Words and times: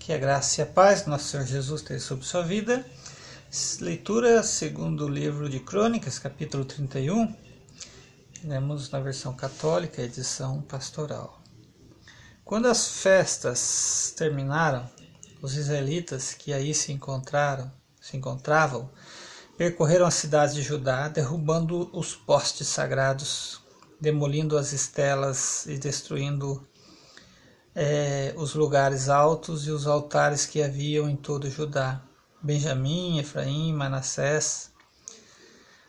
Que 0.00 0.14
a 0.14 0.18
graça 0.18 0.60
e 0.60 0.64
a 0.64 0.66
paz 0.66 1.02
do 1.02 1.10
nosso 1.10 1.28
Senhor 1.28 1.44
Jesus 1.44 1.82
esteja 1.82 2.02
sobre 2.02 2.24
sua 2.24 2.42
vida. 2.42 2.86
Leitura 3.80 4.42
segundo 4.42 5.04
o 5.04 5.08
livro 5.08 5.46
de 5.46 5.60
Crônicas, 5.60 6.18
capítulo 6.18 6.64
31. 6.64 7.36
Lemos 8.42 8.90
na 8.90 8.98
versão 8.98 9.34
católica, 9.34 10.00
edição 10.00 10.62
pastoral. 10.62 11.42
Quando 12.42 12.66
as 12.66 12.88
festas 12.88 14.14
terminaram, 14.16 14.88
os 15.42 15.54
israelitas 15.54 16.32
que 16.32 16.54
aí 16.54 16.74
se 16.74 16.92
encontraram, 16.92 17.70
se 18.00 18.16
encontravam, 18.16 18.90
percorreram 19.58 20.06
as 20.06 20.14
cidades 20.14 20.54
de 20.54 20.62
Judá, 20.62 21.08
derrubando 21.08 21.90
os 21.92 22.14
postes 22.14 22.68
sagrados, 22.68 23.60
demolindo 24.00 24.56
as 24.56 24.72
estelas 24.72 25.66
e 25.66 25.76
destruindo 25.76 26.66
é, 27.82 28.34
os 28.36 28.54
lugares 28.54 29.08
altos 29.08 29.66
e 29.66 29.70
os 29.70 29.86
altares 29.86 30.44
que 30.44 30.62
haviam 30.62 31.08
em 31.08 31.16
todo 31.16 31.48
Judá, 31.48 32.02
Benjamim, 32.42 33.18
Efraim, 33.18 33.72
Manassés, 33.72 34.70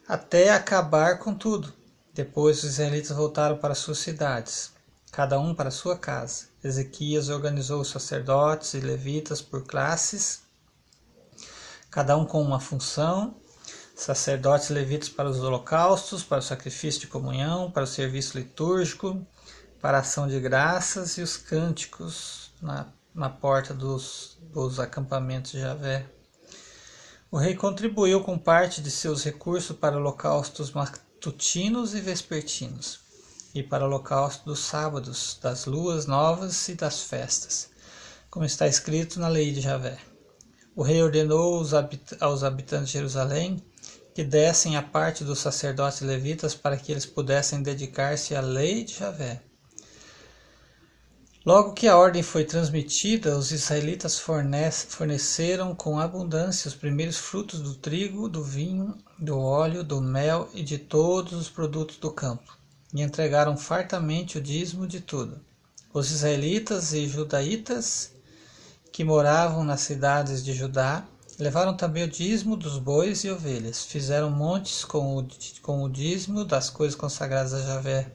até 0.08 0.52
acabar 0.52 1.20
com 1.20 1.34
tudo. 1.34 1.74
Depois 2.14 2.60
os 2.60 2.72
israelitas 2.72 3.12
voltaram 3.12 3.58
para 3.58 3.76
suas 3.76 3.98
cidades, 3.98 4.72
cada 5.12 5.38
um 5.38 5.54
para 5.54 5.70
sua 5.70 5.98
casa. 5.98 6.46
Ezequias 6.64 7.28
organizou 7.28 7.82
os 7.82 7.90
sacerdotes 7.90 8.74
e 8.74 8.80
levitas 8.80 9.42
por 9.42 9.66
classes, 9.66 10.44
cada 11.90 12.16
um 12.16 12.26
com 12.26 12.42
uma 12.42 12.62
função, 12.62 13.36
sacerdotes 13.94 14.70
e 14.70 14.74
levitas 14.74 15.10
para 15.10 15.30
os 15.30 15.44
holocaustos, 15.44 16.24
para 16.24 16.40
o 16.40 16.42
sacrifício 16.42 17.02
de 17.02 17.08
comunhão, 17.08 17.70
para 17.70 17.84
o 17.84 17.88
serviço 17.88 18.38
litúrgico, 18.38 19.28
para 19.82 19.98
ação 19.98 20.28
de 20.28 20.40
graças 20.40 21.18
e 21.18 21.22
os 21.22 21.36
cânticos 21.36 22.52
na, 22.62 22.88
na 23.16 23.30
porta 23.30 23.74
dos, 23.74 24.38
dos 24.54 24.80
acampamentos 24.80 25.52
de 25.52 25.60
Javé. 25.60 26.06
O 27.32 27.38
rei 27.38 27.56
contribuiu 27.56 28.22
com 28.22 28.38
parte 28.38 28.80
de 28.82 28.92
seus 28.92 29.24
recursos 29.24 29.76
para 29.76 29.98
holocaustos 29.98 30.72
matutinos 30.72 31.96
e 31.96 32.02
vespertinos, 32.02 33.00
e 33.56 33.64
para 33.64 33.84
o 33.84 33.88
holocausto 33.88 34.46
dos 34.46 34.60
sábados, 34.60 35.40
das 35.42 35.66
luas 35.66 36.06
novas 36.06 36.70
e 36.70 36.76
das 36.76 37.02
festas, 37.02 37.72
como 38.30 38.46
está 38.46 38.68
escrito 38.68 39.20
na 39.20 39.28
lei 39.28 39.52
de 39.52 39.62
Javé. 39.62 39.98
O 40.76 40.84
rei 40.84 41.02
ordenou 41.02 41.66
aos 42.20 42.44
habitantes 42.44 42.88
de 42.88 42.94
Jerusalém 42.94 43.66
que 44.14 44.24
dessem 44.24 44.78
a 44.78 44.84
parte 44.84 45.24
dos 45.24 45.40
sacerdotes 45.40 46.02
levitas 46.02 46.54
para 46.54 46.78
que 46.78 46.92
eles 46.92 47.06
pudessem 47.06 47.64
dedicar-se 47.64 48.36
à 48.36 48.42
lei 48.42 48.84
de 48.84 48.94
Javé 48.94 49.42
Logo 51.44 51.74
que 51.74 51.88
a 51.88 51.98
ordem 51.98 52.22
foi 52.22 52.46
transmitida, 52.46 53.36
os 53.36 53.52
israelitas 53.52 54.20
forneceram 54.20 55.74
com 55.74 56.00
abundância 56.00 56.70
os 56.70 56.76
primeiros 56.76 57.18
frutos 57.18 57.62
do 57.62 57.74
trigo, 57.74 58.30
do 58.30 58.44
vinho, 58.44 58.96
do 59.18 59.40
óleo, 59.40 59.84
do 59.84 60.00
mel 60.00 60.48
e 60.54 60.62
de 60.62 60.78
todos 60.78 61.34
os 61.34 61.50
produtos 61.50 61.98
do 61.98 62.12
campo, 62.12 62.56
e 62.94 63.02
entregaram 63.02 63.58
fartamente 63.58 64.38
o 64.38 64.42
dízimo 64.42 64.86
de 64.86 65.00
tudo. 65.00 65.42
Os 65.92 66.12
israelitas 66.12 66.94
e 66.94 67.08
judaítas 67.08 68.12
que 68.92 69.04
moravam 69.04 69.64
nas 69.64 69.82
cidades 69.82 70.46
de 70.46 70.54
Judá 70.54 71.04
levaram 71.40 71.76
também 71.76 72.04
o 72.04 72.08
dízimo 72.08 72.56
dos 72.56 72.78
bois 72.78 73.24
e 73.24 73.32
ovelhas, 73.32 73.84
fizeram 73.84 74.30
montes 74.30 74.86
com 74.86 75.18
o, 75.18 75.28
com 75.64 75.82
o 75.82 75.90
dízimo 75.90 76.46
das 76.46 76.70
coisas 76.70 76.96
consagradas 76.96 77.52
a 77.52 77.62
Javé. 77.62 78.12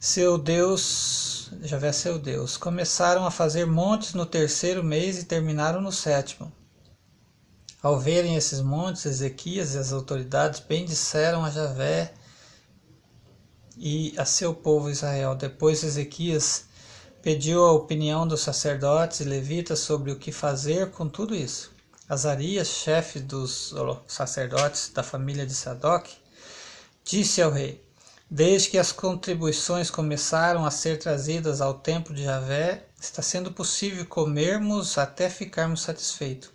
Seu 0.00 0.38
Deus 0.38 1.35
Javé 1.62 1.92
seu 1.92 2.18
Deus. 2.18 2.56
Começaram 2.56 3.24
a 3.24 3.30
fazer 3.30 3.66
montes 3.66 4.14
no 4.14 4.26
terceiro 4.26 4.82
mês 4.82 5.18
e 5.18 5.24
terminaram 5.24 5.80
no 5.80 5.92
sétimo. 5.92 6.52
Ao 7.82 7.98
verem 8.00 8.36
esses 8.36 8.60
montes, 8.60 9.06
Ezequias 9.06 9.74
e 9.74 9.78
as 9.78 9.92
autoridades 9.92 10.60
bendisseram 10.60 11.44
a 11.44 11.50
Javé 11.50 12.12
e 13.76 14.14
a 14.16 14.24
seu 14.24 14.54
povo 14.54 14.90
Israel. 14.90 15.34
Depois 15.34 15.84
Ezequias 15.84 16.64
pediu 17.22 17.64
a 17.64 17.72
opinião 17.72 18.26
dos 18.26 18.40
sacerdotes 18.40 19.20
e 19.20 19.24
levitas 19.24 19.78
sobre 19.80 20.10
o 20.10 20.18
que 20.18 20.32
fazer 20.32 20.90
com 20.90 21.08
tudo 21.08 21.34
isso. 21.34 21.70
Azarias, 22.08 22.68
chefe 22.68 23.20
dos 23.20 23.74
sacerdotes 24.06 24.90
da 24.94 25.02
família 25.02 25.46
de 25.46 25.54
Sadoc, 25.54 26.08
disse 27.04 27.42
ao 27.42 27.50
rei: 27.50 27.85
Desde 28.28 28.70
que 28.70 28.78
as 28.78 28.90
contribuições 28.90 29.88
começaram 29.88 30.66
a 30.66 30.70
ser 30.70 30.98
trazidas 30.98 31.60
ao 31.60 31.74
templo 31.74 32.12
de 32.12 32.24
Javé, 32.24 32.84
está 33.00 33.22
sendo 33.22 33.52
possível 33.52 34.04
comermos 34.04 34.98
até 34.98 35.30
ficarmos 35.30 35.82
satisfeitos, 35.82 36.50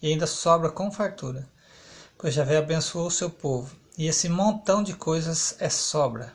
e 0.00 0.06
ainda 0.06 0.24
sobra 0.24 0.70
com 0.70 0.88
fartura, 0.88 1.48
pois 2.16 2.32
Javé 2.32 2.58
abençoou 2.58 3.08
o 3.08 3.10
seu 3.10 3.28
povo, 3.28 3.74
e 3.98 4.06
esse 4.06 4.28
montão 4.28 4.84
de 4.84 4.94
coisas 4.94 5.56
é 5.58 5.68
sobra. 5.68 6.32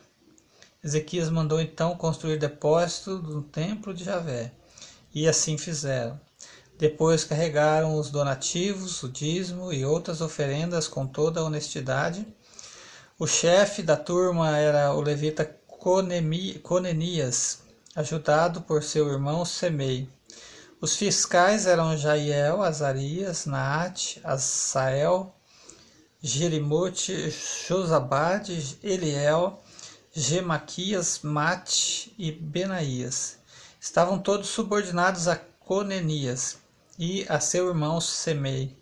Ezequias 0.84 1.30
mandou 1.30 1.58
então 1.58 1.96
construir 1.96 2.38
depósito 2.38 3.16
no 3.16 3.42
templo 3.42 3.94
de 3.94 4.04
Javé, 4.04 4.52
e 5.14 5.26
assim 5.26 5.56
fizeram. 5.56 6.20
Depois 6.78 7.24
carregaram 7.24 7.96
os 7.96 8.10
donativos, 8.10 9.02
o 9.02 9.08
dízimo 9.08 9.72
e 9.72 9.86
outras 9.86 10.20
oferendas 10.20 10.86
com 10.86 11.06
toda 11.06 11.40
a 11.40 11.44
honestidade 11.44 12.26
o 13.22 13.26
chefe 13.28 13.84
da 13.84 13.96
turma 13.96 14.58
era 14.58 14.92
o 14.94 15.00
levita 15.00 15.44
Conenias, 15.78 17.60
ajudado 17.94 18.62
por 18.62 18.82
seu 18.82 19.08
irmão 19.12 19.44
Semei. 19.44 20.08
Os 20.80 20.96
fiscais 20.96 21.68
eram 21.68 21.96
Jaiel, 21.96 22.60
Azarias, 22.64 23.46
Naate, 23.46 24.20
Asael, 24.24 25.32
Jerimote, 26.20 27.32
Josabade, 27.64 28.76
Eliel, 28.82 29.62
Gemaquias, 30.12 31.20
Mate 31.22 32.12
e 32.18 32.32
Benaías. 32.32 33.38
Estavam 33.80 34.18
todos 34.18 34.48
subordinados 34.48 35.28
a 35.28 35.36
Conenias 35.36 36.58
e 36.98 37.24
a 37.28 37.38
seu 37.38 37.68
irmão 37.68 38.00
Semei. 38.00 38.81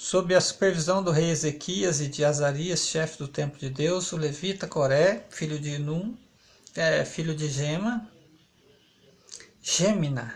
Sob 0.00 0.32
a 0.32 0.40
supervisão 0.40 1.02
do 1.02 1.10
rei 1.10 1.28
Ezequias 1.28 2.00
e 2.00 2.06
de 2.06 2.24
Azarias, 2.24 2.86
chefe 2.86 3.18
do 3.18 3.26
templo 3.26 3.58
de 3.58 3.68
Deus, 3.68 4.12
o 4.12 4.16
levita 4.16 4.64
Coré, 4.64 5.26
filho 5.28 5.58
de 5.58 5.76
Num, 5.76 6.16
é, 6.76 7.04
filho 7.04 7.34
de 7.34 7.48
Gema, 7.48 8.08
Gemina, 9.60 10.32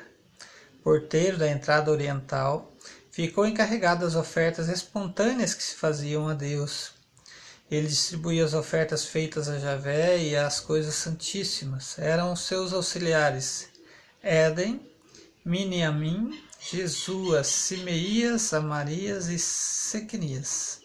porteiro 0.83 1.39
da 1.39 1.49
entrada 1.49 1.93
oriental, 1.93 2.75
ficou 3.13 3.47
encarregado 3.47 4.05
das 4.05 4.17
ofertas 4.17 4.69
espontâneas 4.69 5.55
que 5.55 5.63
se 5.63 5.77
faziam 5.77 6.29
a 6.29 6.35
Deus. 6.35 6.95
Ele 7.71 7.87
distribuía 7.87 8.45
as 8.45 8.55
ofertas 8.55 9.05
feitas 9.05 9.49
a 9.49 9.61
Javé 9.61 10.19
e 10.19 10.35
as 10.35 10.59
coisas 10.59 10.97
santíssimas. 10.97 12.01
Eram 12.01 12.35
seus 12.35 12.73
auxiliares 12.73 13.69
Éden, 14.25 14.85
Miniamim 15.45 16.51
Jesuas, 16.71 17.49
Simeias, 17.49 18.53
Amarias 18.55 19.27
e 19.27 19.39
Sequenias. 19.39 20.81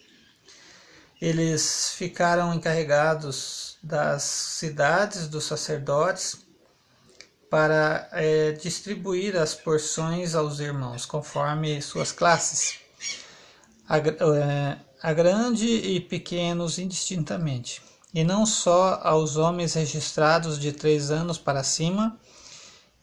Eles 1.20 1.92
ficaram 1.96 2.52
encarregados 2.52 3.78
das 3.82 4.22
cidades 4.22 5.28
dos 5.28 5.44
sacerdotes 5.44 6.36
para 7.48 8.08
é, 8.12 8.52
distribuir 8.52 9.36
as 9.36 9.54
porções 9.54 10.34
aos 10.34 10.58
irmãos, 10.60 11.06
conforme 11.06 11.80
suas 11.80 12.12
classes, 12.12 12.80
a, 13.88 13.98
é, 13.98 14.78
a 15.00 15.12
grande 15.12 15.66
e 15.66 16.00
pequenos 16.00 16.78
indistintamente, 16.78 17.80
e 18.12 18.22
não 18.24 18.44
só 18.44 19.00
aos 19.02 19.36
homens 19.36 19.74
registrados 19.74 20.58
de 20.58 20.72
três 20.72 21.10
anos 21.10 21.38
para 21.38 21.62
cima, 21.62 22.18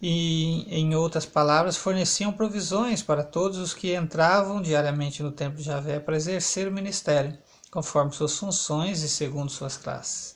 e, 0.02 0.66
em 0.70 0.94
outras 0.96 1.26
palavras, 1.26 1.78
forneciam 1.78 2.32
provisões 2.32 3.02
para 3.02 3.24
todos 3.24 3.58
os 3.58 3.74
que 3.74 3.96
entravam 3.96 4.62
diariamente 4.62 5.24
no 5.24 5.32
templo 5.32 5.58
de 5.58 5.64
Javé 5.64 6.00
para 6.00 6.16
exercer 6.16 6.68
o 6.68 6.72
ministério, 6.72 7.38
conforme 7.72 8.12
suas 8.12 8.38
funções 8.38 9.02
e 9.02 9.10
segundo 9.10 9.52
suas 9.52 9.78
classes. 9.78 10.36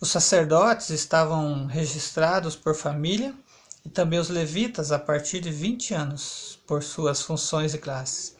Os 0.00 0.10
sacerdotes 0.10 0.90
estavam 0.90 1.66
registrados 1.66 2.56
por 2.56 2.74
família 2.74 3.34
e 3.84 3.88
também 3.88 4.18
os 4.18 4.28
levitas 4.28 4.90
a 4.92 4.98
partir 4.98 5.40
de 5.40 5.50
20 5.50 5.94
anos, 5.94 6.58
por 6.66 6.82
suas 6.82 7.22
funções 7.22 7.74
e 7.74 7.78
classes. 7.78 8.36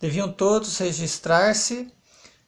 Deviam 0.00 0.32
todos 0.32 0.78
registrar-se 0.78 1.92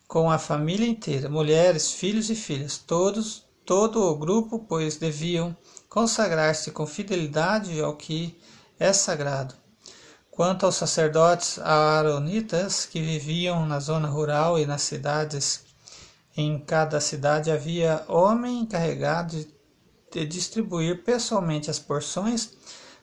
com 0.08 0.30
a 0.30 0.38
família 0.38 0.86
inteira, 0.86 1.28
mulheres, 1.28 1.92
filhos 1.92 2.30
e 2.30 2.34
filhas, 2.34 2.78
todos, 2.78 3.44
todo 3.64 4.02
o 4.02 4.16
grupo, 4.16 4.58
pois 4.58 4.96
deviam 4.96 5.56
consagrar-se 5.88 6.70
com 6.70 6.86
fidelidade 6.86 7.80
ao 7.80 7.96
que 7.96 8.38
é 8.78 8.92
sagrado. 8.92 9.54
Quanto 10.30 10.64
aos 10.64 10.76
sacerdotes 10.76 11.58
aaronitas 11.58 12.86
que 12.86 13.00
viviam 13.00 13.66
na 13.66 13.78
zona 13.78 14.08
rural 14.08 14.58
e 14.58 14.64
nas 14.64 14.82
cidades, 14.82 15.64
em 16.34 16.58
cada 16.58 17.00
cidade 17.00 17.50
havia 17.50 18.04
homem 18.08 18.60
encarregado 18.60 19.46
de 20.10 20.26
distribuir 20.26 21.04
pessoalmente 21.04 21.70
as 21.70 21.78
porções 21.78 22.54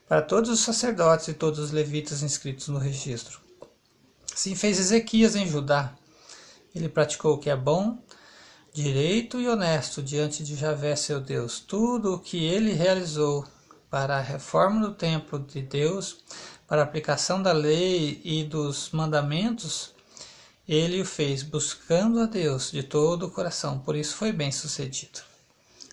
para 0.07 0.23
todos 0.23 0.49
os 0.49 0.61
sacerdotes 0.61 1.27
e 1.27 1.33
todos 1.33 1.59
os 1.59 1.71
levitas 1.71 2.23
inscritos 2.23 2.67
no 2.67 2.79
registro. 2.79 3.39
Assim 4.33 4.55
fez 4.55 4.79
Ezequias 4.79 5.35
em 5.35 5.47
Judá. 5.47 5.93
Ele 6.73 6.89
praticou 6.89 7.35
o 7.35 7.37
que 7.37 7.49
é 7.49 7.55
bom, 7.55 7.99
direito 8.73 9.39
e 9.39 9.47
honesto 9.47 10.01
diante 10.01 10.43
de 10.43 10.55
Javé 10.55 10.95
seu 10.95 11.19
Deus. 11.19 11.59
Tudo 11.59 12.13
o 12.13 12.19
que 12.19 12.45
ele 12.45 12.73
realizou 12.73 13.45
para 13.89 14.17
a 14.17 14.21
reforma 14.21 14.87
do 14.87 14.93
templo 14.93 15.39
de 15.39 15.61
Deus, 15.61 16.17
para 16.67 16.81
a 16.81 16.83
aplicação 16.83 17.41
da 17.41 17.51
lei 17.51 18.21
e 18.23 18.43
dos 18.43 18.91
mandamentos, 18.91 19.93
ele 20.67 21.01
o 21.01 21.05
fez 21.05 21.41
buscando 21.41 22.19
a 22.19 22.25
Deus 22.25 22.71
de 22.71 22.83
todo 22.83 23.25
o 23.25 23.31
coração. 23.31 23.79
Por 23.79 23.95
isso 23.95 24.15
foi 24.15 24.31
bem 24.31 24.51
sucedido. 24.51 25.21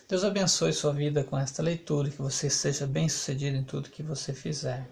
Deus 0.09 0.23
abençoe 0.23 0.73
sua 0.73 0.93
vida 0.93 1.25
com 1.25 1.37
esta 1.37 1.63
leitura, 1.63 2.11
que 2.11 2.23
você 2.23 2.49
seja 2.49 2.87
bem 2.87 3.09
sucedido 3.09 3.57
em 3.57 3.65
tudo 3.65 3.91
que 3.91 4.03
você 4.03 4.33
fizer. 4.33 4.89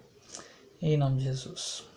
Em 0.81 0.97
nome 0.97 1.19
de 1.19 1.25
Jesus. 1.25 1.94